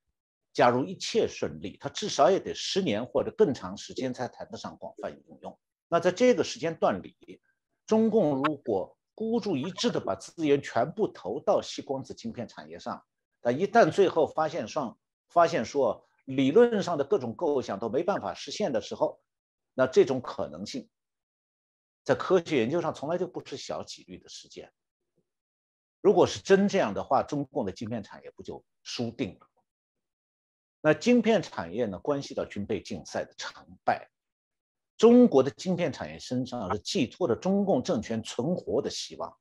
[0.52, 5.58] 假如一切顺利，他至少也得十年或者更长时间才谈得上广泛应用。
[5.88, 7.40] 那在这个时间段里，
[7.86, 13.04] 中共如果孤注一掷的把资源全部投到锡光子晶片产业上，
[13.40, 19.20] 但一旦最后发现上发现说理论上的各种构想都没办法实现的时候，
[19.74, 20.88] 那这种可能性，
[22.02, 24.72] 在科学研究上从来就不是小几率的事件。
[26.00, 29.48] 如果是真这样的话，中共的晶片产业不就输定了？
[30.80, 34.10] 那晶片产业呢，关系到军备竞赛的成败。
[34.96, 39.36] 中国的晶片产业身上是寄托着中共政权存活的希望，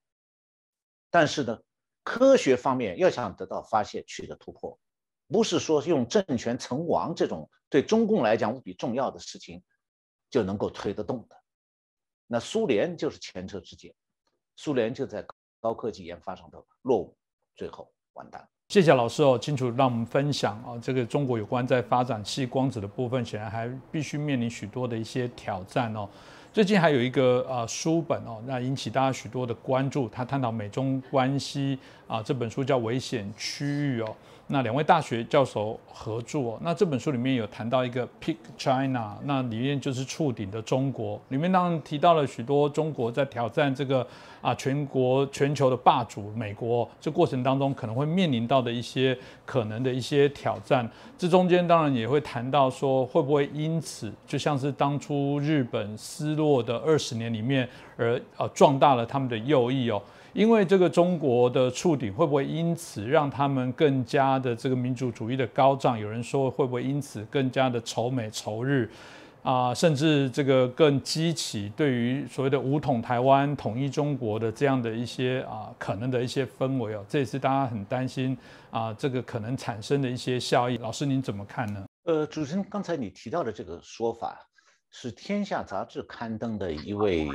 [1.10, 1.60] 但是呢，
[2.02, 4.80] 科学方面要想得到发现、取得突破，
[5.28, 9.62] 不是说用政权存亡这种对中共来讲无比重要的事情
[10.30, 11.36] 就能够推得动的。
[12.28, 13.94] 那苏联就是前车之鉴，
[14.56, 15.26] 苏联就在
[15.60, 17.16] 高科技研发上头落伍，
[17.56, 18.48] 最后完蛋。
[18.70, 26.10] 谢谢老师哦，清楚让我们分享啊，这个中国有关在发展细光子的部分，显然还必须面临许多的一些挑战哦。
[26.52, 34.16] 最近还有一个呃书本哦，那引起大家许多的关注，他探讨美中关系啊，这本书叫《危险区域》哦。
[34.54, 44.06] 那两位大学教授合作，那这本书里面有谈到一个 Peak China，那里面就是触顶的中国，里面当然提到了许多中国在挑战这个
[44.44, 50.88] 啊全国全球的霸主美国，这过程当中可能会面临到的一些可能的一些挑战，
[51.18, 60.00] 这中间当然也会谈到说会不会因此就像是当初日本失落的二十年里面而呃壮大了他们的右翼哦。
[60.34, 65.98] 因为这个中国的触顶会不会因此让他们更加的这个民族主义的高涨？
[65.98, 68.90] 有人说会不会因此更加的仇美仇日
[69.44, 69.72] 啊？
[69.76, 78.36] 甚至这个更激起对于所谓的武统台湾、统一中国的这样的一些啊可能的一些氛围哦，这也是大家很担心
[78.72, 80.80] 啊这个可能产生的一些效益。
[80.80, 81.86] 老师您怎么看呢？
[82.06, 84.40] 呃，主持人刚才你提到的这个说法
[84.90, 87.30] 是《天下》杂志刊登的一位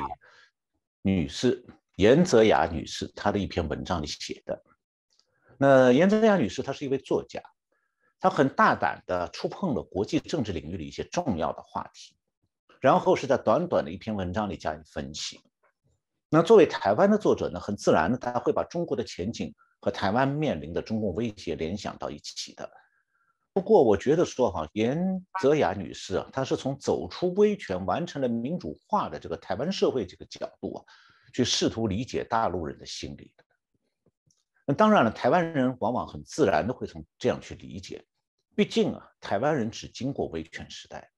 [1.03, 1.65] 女士。
[1.99, 4.63] 严泽雅女士，她的一篇文章里写的。
[5.59, 7.43] 那严泽雅女士，她是一位作家，
[8.21, 12.15] 她很大胆地触碰了国际政治领域的一些重要的话题，
[12.81, 15.41] 然后是在短短的一篇文章里加以分析。
[16.29, 22.71] 那作为台湾的作者呢，很自然的，他会把中国的前景和台湾面临的中共威胁联想到一起的。
[23.53, 30.85] 不过，我觉得说哈，严泽雅女士啊，她是从走出威权、完成了民主化的这个台湾社会这个角度啊。
[31.33, 33.45] 去试图理解大陆人的心理的，
[34.67, 38.05] 那当然了，台湾人往往很自然的会从这样去理解，
[38.55, 41.11] 毕竟啊，台湾人只经过威权时代，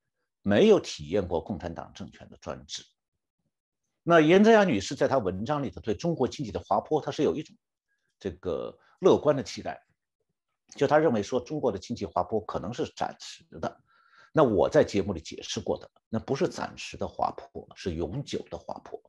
[0.43, 2.85] 没有体验过共产党政权的专制。
[4.03, 7.57] 那严泽雅女士在她文章里头对中国经济的滑坡，她是有一种
[8.19, 9.83] 这个乐观的期待，
[10.77, 13.81] 就她认为说中国的经济滑坡可能是暂时的。
[14.33, 19.03] 那我在节目里解释过的，那不是暂时的滑坡，是永久的滑坡。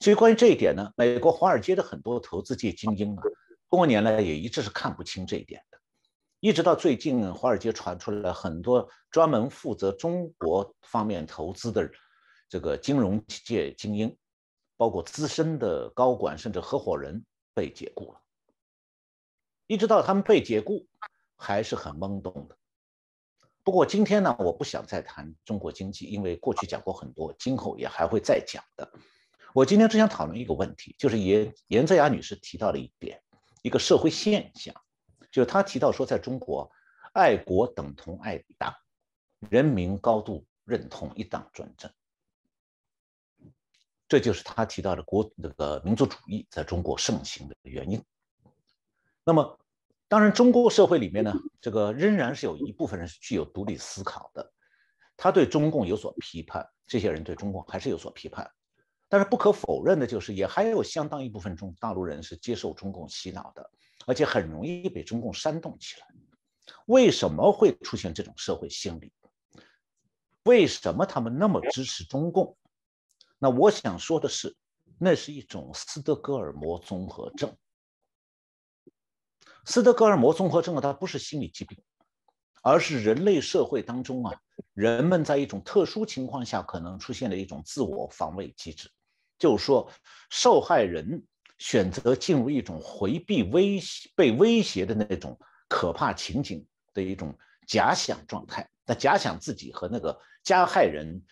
[0.00, 3.22] 所以关于这一点呢，美国华尔街的很多投资界精英啊，
[3.70, 5.78] 多年来也一直是看不清这一点的。
[6.40, 11.90] 一直到最近，华尔街传出来很多专门负责中国方面投资的
[12.48, 14.16] 这个金融界精英，
[14.76, 18.20] 包括资深的高管甚至合伙人被解雇了。
[19.66, 20.86] 一直到他们被解雇，
[21.36, 22.56] 还是很懵懂的。
[23.64, 28.88] 不过今天呢，我不想再谈中国经济，因为过去讲过很多，今后也还会再讲的。
[29.56, 33.22] 我今天只想讨论一个问题，就是严严泽雅女士提到了一点，
[33.62, 34.74] 一个社会现象，
[35.30, 36.70] 就是她提到说，在中国，
[37.14, 38.74] 爱国等同爱党，
[39.48, 41.90] 人民高度认同一党专政，
[44.06, 48.04] 这就是她提到的国那个民族主义在中国盛行的原因。
[49.24, 49.58] 那么，
[50.06, 54.52] 当然，中国社会里面呢，这个仍然是有一部分人是具有独立思考的，
[55.16, 58.52] 他对中共有所批判，这些人对中共还是有所批判。
[59.08, 63.70] 但是不可否认的就是，也还有相当一部分中大陆人是接受中共洗脑的，
[64.06, 66.06] 而且很容易被中共煽动起来。
[66.86, 69.12] 为什么会出现这种社会心理？
[70.42, 72.56] 为什么他们那么支持中共？
[73.38, 74.56] 那我想说的是，
[74.98, 77.56] 那是一种斯德哥尔摩综合症。
[79.64, 81.80] 斯德哥尔摩综合症啊，它不是心理疾病，
[82.62, 84.40] 而是人类社会当中啊，
[84.74, 88.90] 人们在一种特殊情况下可能出现的一种自我防卫机制。
[89.38, 89.90] 就是说，
[90.30, 91.22] 受害人
[91.58, 98.68] 选择进入一种回避威胁、被威胁的那种可怕情景的一种假想状态。
[98.84, 101.24] 那假想自己和那个加害人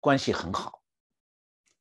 [0.00, 0.82] 关系很好。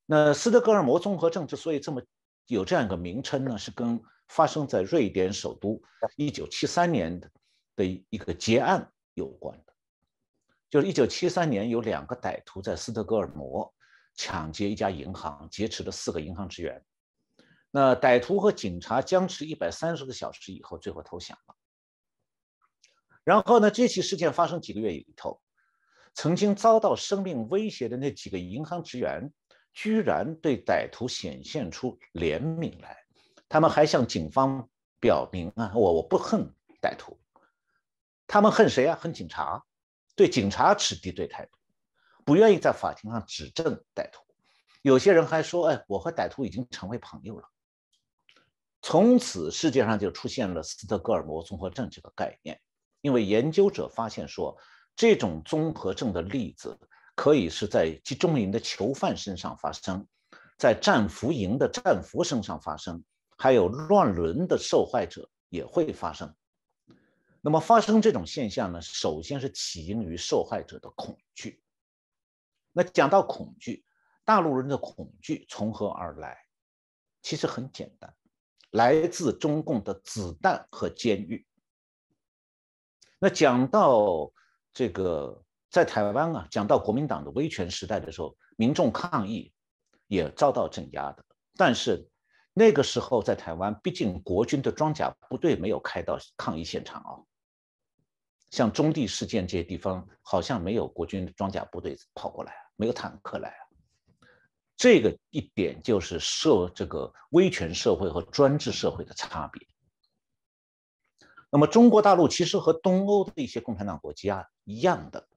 [0.05, 2.01] 那斯德哥尔摩综合症之所以这么
[2.47, 5.81] 有这样一个名称呢，是跟发生在瑞典首都
[6.15, 7.31] 一九七三年的
[7.75, 9.73] 的一个劫案有关的。
[10.69, 13.72] 就是一九七三年，有两个歹徒在斯德哥尔摩
[14.15, 16.83] 抢劫一家银行，劫持了四个银行职员。
[17.71, 21.55] 那歹徒和警察僵持一百三十个小时以后，最后投降了。
[23.23, 25.41] 然后呢，这起事件发生几个月里头，
[26.13, 29.31] 曾经遭到生命威胁的那几个银行职员。
[29.75, 32.95] 居然对歹徒显现出怜悯来，
[33.49, 36.47] 他们还向警方表明啊，我我不恨
[36.79, 37.19] 歹徒，
[38.27, 38.95] 他们恨谁啊？
[38.95, 39.65] 恨警察，
[40.15, 41.57] 对警察持敌对态度，
[42.25, 44.23] 不愿意在法庭上指证歹徒。
[44.81, 47.47] 有些人还说，哎，我和歹徒已经成为朋友了。
[48.81, 52.59] 从此世界上就出现了斯德哥尔摩综合症这个概念，
[53.01, 54.57] 因为研究者发现说，
[54.95, 56.77] 这种综合症的例子。
[57.15, 60.03] 可以是在集中营的囚犯身上发生，
[60.57, 63.03] 在战俘营的战俘身上发生，
[63.37, 66.33] 还有乱伦的受害者也会发生。
[67.39, 68.81] 那么发生这种现象呢？
[68.81, 71.62] 首先是起因于受害者的恐惧。
[72.73, 73.85] 那讲到恐惧，
[74.25, 76.37] 大陆人的恐惧从何而来？
[77.21, 78.13] 其实很简单，
[78.71, 81.47] 来自中共的子弹和监狱。
[83.19, 84.33] 那讲到
[84.73, 85.39] 这个。
[85.73, 89.51] 在台湾啊，讲到国民党的威权时代的时候，民众抗议
[90.05, 91.25] 也遭到镇压的。
[91.55, 92.07] 但是
[92.53, 97.17] 那个时候在台湾，毕竟国军的装甲部队没有开到抗议现场啊。
[98.51, 103.61] 像中地事件这些地方，好像没有国军的装甲部队跑过来，没有坦克来啊。
[104.75, 109.67] 这个一点就是社这个威权社会和专制社会的差别。
[111.49, 115.27] 那么中国大陆其实和东欧的一些共产党国家一样的。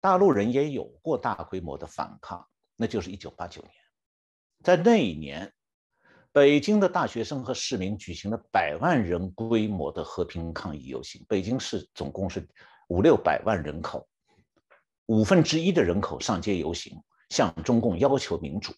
[0.00, 2.46] 大陆人也有过大规模的反抗，
[2.76, 3.72] 那就是一九八九年，
[4.62, 5.50] 在那一年，
[6.30, 11.24] 北京的大学生和市民举行了百万人规模的和平抗议游行。
[11.26, 12.46] 北京市总共是
[12.88, 14.06] 五六百万人口，
[15.06, 18.72] 五分之一的人口上街游行，向中共要求民主。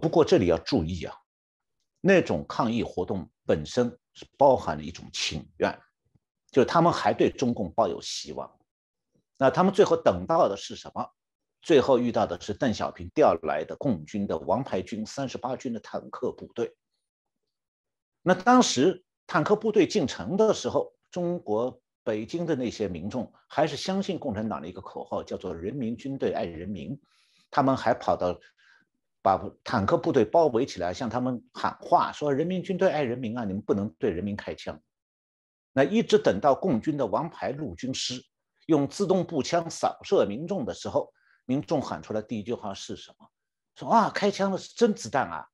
[0.00, 1.14] 不过这里要注意啊，
[2.00, 5.78] 那种抗议活动本身是包含了一种请愿，
[6.50, 8.50] 就是他们还对中共抱有希望。
[9.36, 11.06] 那他们最后等到的是什么？
[11.60, 16.74] 最后遇到的是邓小平调来的共军的王牌军三十八军的坦克部队。
[18.22, 27.00] 那当时坦克部队进城的时候，中国北京的那些民众还是相信共产党的一个口号，叫做“人民军队爱人民”。
[27.50, 28.38] 他们还跑到
[29.20, 34.80] 把坦克部队包围起来，向他们喊话，说：“人民军队爱人民啊，你们不能对人民开枪。”
[35.72, 38.22] 那一直等到共军的王牌陆军师。
[38.66, 41.12] 用自动步枪扫射民众的时候，
[41.46, 43.28] 民众喊出来第一句话是什么？
[43.74, 45.48] 说啊，开枪的是真子弹啊！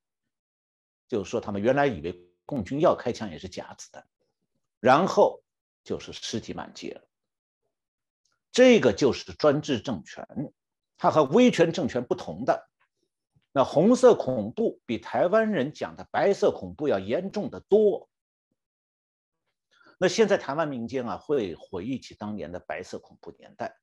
[1.08, 4.06] 就是说他们原来以为共军要开枪也是假子弹，
[4.78, 5.42] 然后
[5.88, 7.08] 就是尸体满街了。
[8.52, 10.26] 这个就是专制政权，
[10.98, 12.68] 它和威权政权不同的。
[13.52, 18.10] 那红色恐怖比台湾人讲的白色恐怖要严重的多。
[19.98, 23.74] 那现在台湾民间啊，会回忆起当年的白色恐怖年代，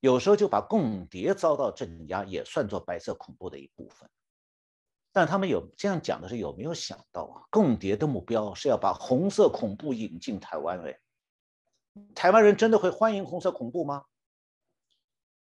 [0.00, 4.10] 有时候就把共谍遭到镇压也算作白色恐怖的一部分。
[5.12, 7.46] 但他们有这样讲的是有没有想到啊？
[7.50, 10.98] 共谍的目标是要把红色恐怖引进台湾哎，
[12.14, 14.04] 台湾人真的会欢迎红色恐怖吗？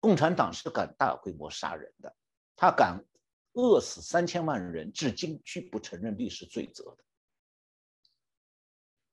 [0.01, 2.15] 共产党是敢大规模杀人的，
[2.57, 3.05] 他敢
[3.53, 7.05] 饿死三千万人，至今拒不承认历史罪责的。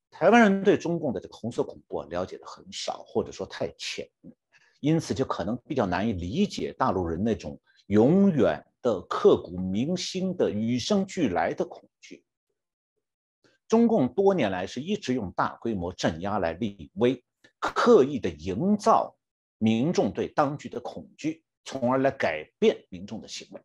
[0.10, 4.10] 台湾人对中共的这个红色恐怖啊了解的很少，或者说太浅，
[4.80, 12.24] 因此就可能比较难以理解大陆人那种永远的刻骨铭心的与生俱来的恐惧。
[13.68, 17.24] 中共多年来是一直用大规模镇压来立威，
[17.60, 19.16] 刻意的营造
[19.58, 23.62] 民众对当局的恐惧，从而来改变民众的行为。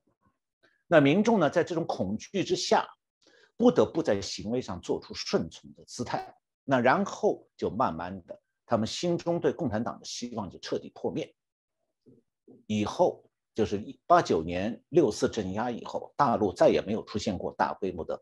[0.86, 2.88] 那民众呢，在这种恐惧之下。
[3.56, 6.34] 不得不在行为上做出顺从的姿态，
[6.64, 8.36] 那然后就慢慢的，
[8.66, 11.32] 他们心中对共产党的希望就彻底破灭。
[12.66, 13.24] 以后
[13.54, 18.20] 就是一八九年六四镇压以后，大陆再也没有出现过大规模的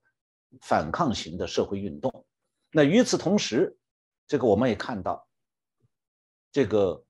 [0.61, 2.27] 反抗型的社会运动。
[2.71, 3.75] 那与此同时，
[4.27, 5.27] 这个我们也看到，
[6.53, 7.03] 这个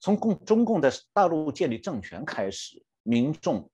[0.00, 3.70] 从共中共在大陆建立政权开始，民众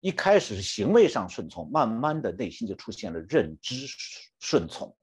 [0.00, 3.86] 一开始是行为上顺从，慢慢的内心就出现了认知
[4.38, 4.94] 顺从，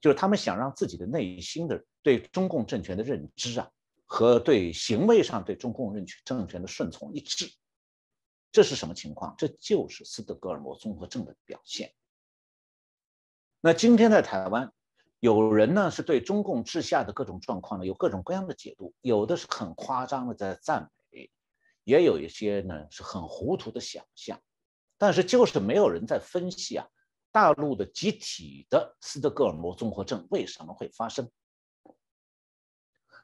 [0.00, 3.68] 就是他们想让自己的内心的对中共政权的认知啊，
[4.06, 7.50] 和对行为上对中共政权政权的顺从一致。
[8.52, 9.34] 这是什么情况？
[9.38, 11.90] 这就是斯德哥尔摩综合症的表现。
[13.62, 14.70] 那今天在台湾，
[15.22, 21.30] 有人呢是对中共治下的各种状况呢有各种各样的解读，有的是很夸张的在赞美，
[21.84, 24.42] 也有一些呢是很糊涂的想象，
[24.98, 26.84] 但是就是没有人在分析啊，
[27.30, 31.30] 大陆的集体的斯德哥尔摩综合症为什么会发生？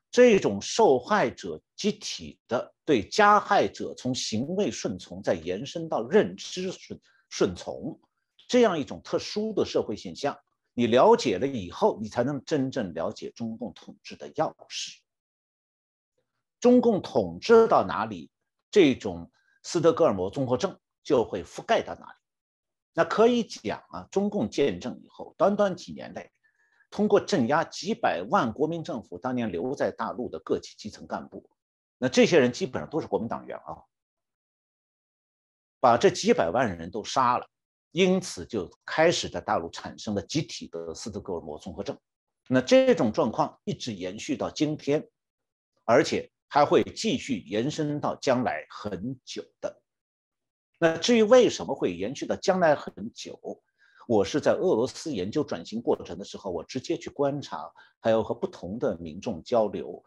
[0.09, 8.01] 这种受害者集体的对加害者从行为顺从，再延伸到认知顺顺从，
[8.47, 10.39] 这样一种特殊的社会现象，
[10.79, 14.99] 你了解了以后，你才能真正了解中共统治的钥匙。
[16.61, 18.31] 中共统治到哪里，
[18.71, 19.29] 这种
[19.65, 22.19] 斯德哥尔摩综合症就会覆盖到哪里。
[22.93, 26.31] 那可以讲啊，中共建政以后，短短几年内。
[26.91, 31.51] 通过镇压几百万国民政府当年留在大陆的各级基层干部，
[31.99, 33.83] 那这些人基本上都是国民党员啊，
[35.81, 37.51] 把这几百万人都杀了，
[37.93, 41.99] 因此就开始在大陆产生了集体的斯德哥尔摩综合症。
[42.49, 45.09] 那这种状况一直延续到今天，
[45.85, 49.81] 而且还会继续延伸到将来很久的。
[50.79, 53.39] 那至于为什么会延续到将来很久？
[54.07, 57.71] 我是在俄罗斯研究转型过程的时候，我直接去观察，
[58.01, 60.03] 还有和不同的民众交流，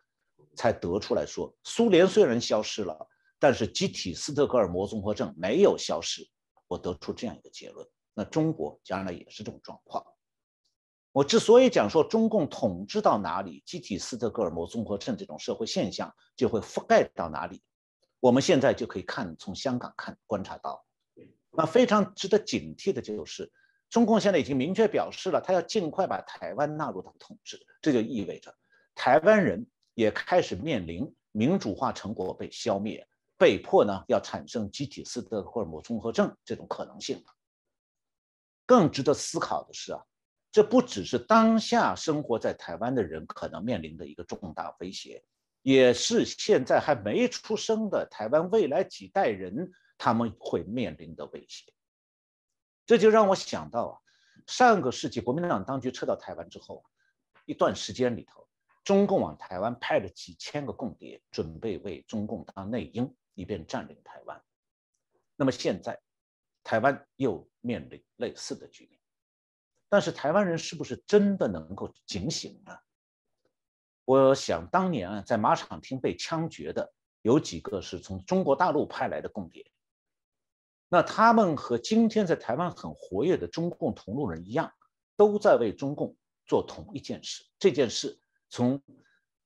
[0.55, 3.07] 才得出来说，苏联虽然消失了，
[3.37, 6.27] 但是集体斯德哥尔摩综合症没有消失。
[6.71, 10.05] 我得出这样一个结论，那中国将来也是这种状况。
[11.11, 17.61] 我之所以讲说中共统治到哪里，集体斯德哥尔摩综合症这种社会现象就会覆盖到哪里，
[18.21, 20.85] 我们现在就可以看从香港看观察到，
[21.49, 23.51] 那非常值得警惕的就是。
[23.89, 28.55] 中共现在已经明确表示了，他要尽快把台湾纳入到统治，这就意味着
[28.95, 33.05] 台湾人也开始面临民主化成果被消灭，
[33.41, 37.25] 被迫呢要产生集体斯德哥尔摩综合症这种可能性。
[38.67, 39.99] 更值得思考的是啊，
[40.51, 45.23] 这不只是当下生活在台湾的人可能面临的一个重大威胁，
[45.63, 51.73] 也是现在还没出生的台湾未来几代人他们会面临的威胁。
[52.85, 53.93] 这就让我想到啊，
[54.45, 56.85] 上个世纪国民党当局撤到台湾之后，
[57.45, 58.47] 一段时间里头，
[58.83, 64.41] 中共往台湾派了几千个共谍，准备为中共当内应，以便占领台湾。
[65.35, 65.99] 那么现在，
[66.63, 68.99] 台湾又面临类似的局面，
[69.89, 72.77] 但是台湾人是不是真的能够警醒呢？
[74.05, 79.71] 我想当年啊，在马场厅被枪决的有几个是从中国大陆派来的共谍。
[80.89, 84.71] 那他们和今天在台湾很活跃的中共同路人一样，
[85.15, 87.45] 都在为中共做同一件事。
[87.57, 88.19] 这件事
[88.49, 88.83] 从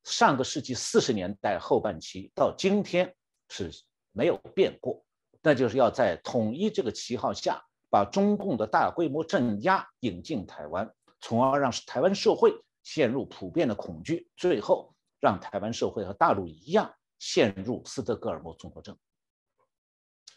[0.03, 3.15] 上个世纪四十年代后半期到今天
[3.49, 3.71] 是
[4.11, 5.03] 没有变过，
[5.41, 18.97] 那就是要在统一这个旗号下，把中共的大规模镇压引进台湾，从而让台湾社会陷入普遍的恐惧，最后让台湾社会和大陆一样陷入斯德哥尔摩综合症。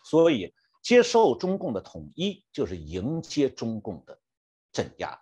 [0.05, 0.55] 所以。
[0.81, 4.19] 接受中共的统一，就是迎接中共的
[4.73, 5.21] 镇压。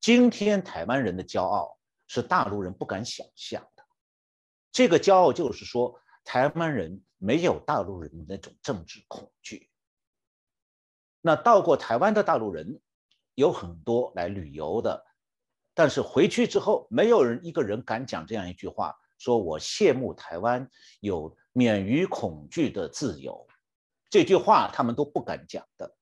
[0.00, 3.82] 今天台湾人的骄傲是大陆人不敢想象的。
[4.70, 9.70] 这个骄傲就是说，台湾人没有大陆人的那种政治恐惧。
[11.20, 12.80] 那到过台湾的大陆人
[13.34, 15.06] 有很多来旅游的，
[15.72, 20.68] 但是回去之后，没有人一个人敢讲这样一句话：说我羡慕台湾
[20.98, 23.46] 有免于恐惧的自由。
[24.10, 25.96] 这句话他们都不敢讲的，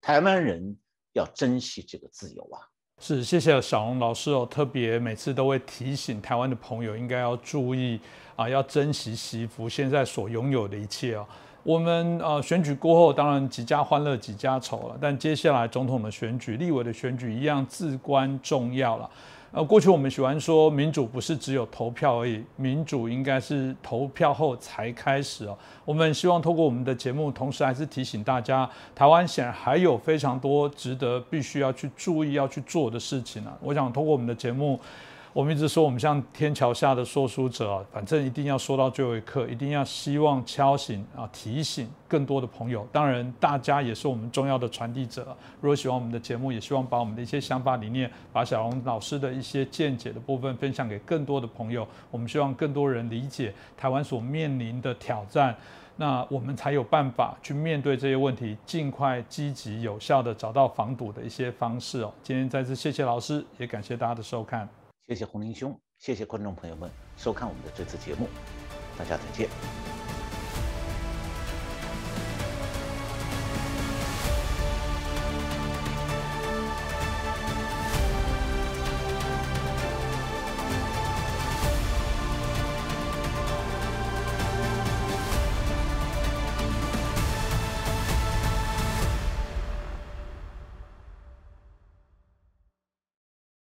[0.00, 0.78] 台湾人
[1.14, 2.62] 要珍惜这个自由啊！
[3.00, 7.98] 是，谢谢小龙老师哦，特别每次都会提醒台湾的朋友应该要注意
[8.34, 11.24] 啊，要珍惜惜福现在所拥有的一切哦。
[11.62, 19.08] 我们呃选举过后，当然几家欢乐几家愁了，但接下来总统的选举、立委的选举一样至关重要了。
[19.50, 25.56] 呃，过去我们喜欢说民主不是只有投票而已，民主应该是投票后才开始哦。
[25.86, 33.56] 我们希望透过我们的节目，同时还是提醒大家，台湾显然还有非常多值得必须要去注意要去做的事情啊。
[33.62, 34.78] 我想通过我们的节目，
[35.32, 42.86] 我们一直说，我们像天桥下的说书者啊，反正一定要说到最后一刻，一定要希望敲醒啊，提醒更多的朋友。
[42.90, 45.36] 当然，大家也是我们重要的传递者。
[45.60, 51.86] 如果喜欢我们的节目，也希望把我们的一些想法理念，把小龙老师的一些见解的部分分享给更多的朋友。
[52.10, 55.54] 我们希望更多人理解台湾所面临的挑战，
[55.96, 62.12] 那我们才有办法去面对这些问题，尽快、积极、有效的找到防堵的一些方式哦。
[62.22, 64.66] 今天再次谢谢老师，也感谢大家的收看。
[65.08, 68.28] 谢谢洪林兄，谢谢观众朋友们收看我们的这次节目，
[68.98, 69.48] 大家再见。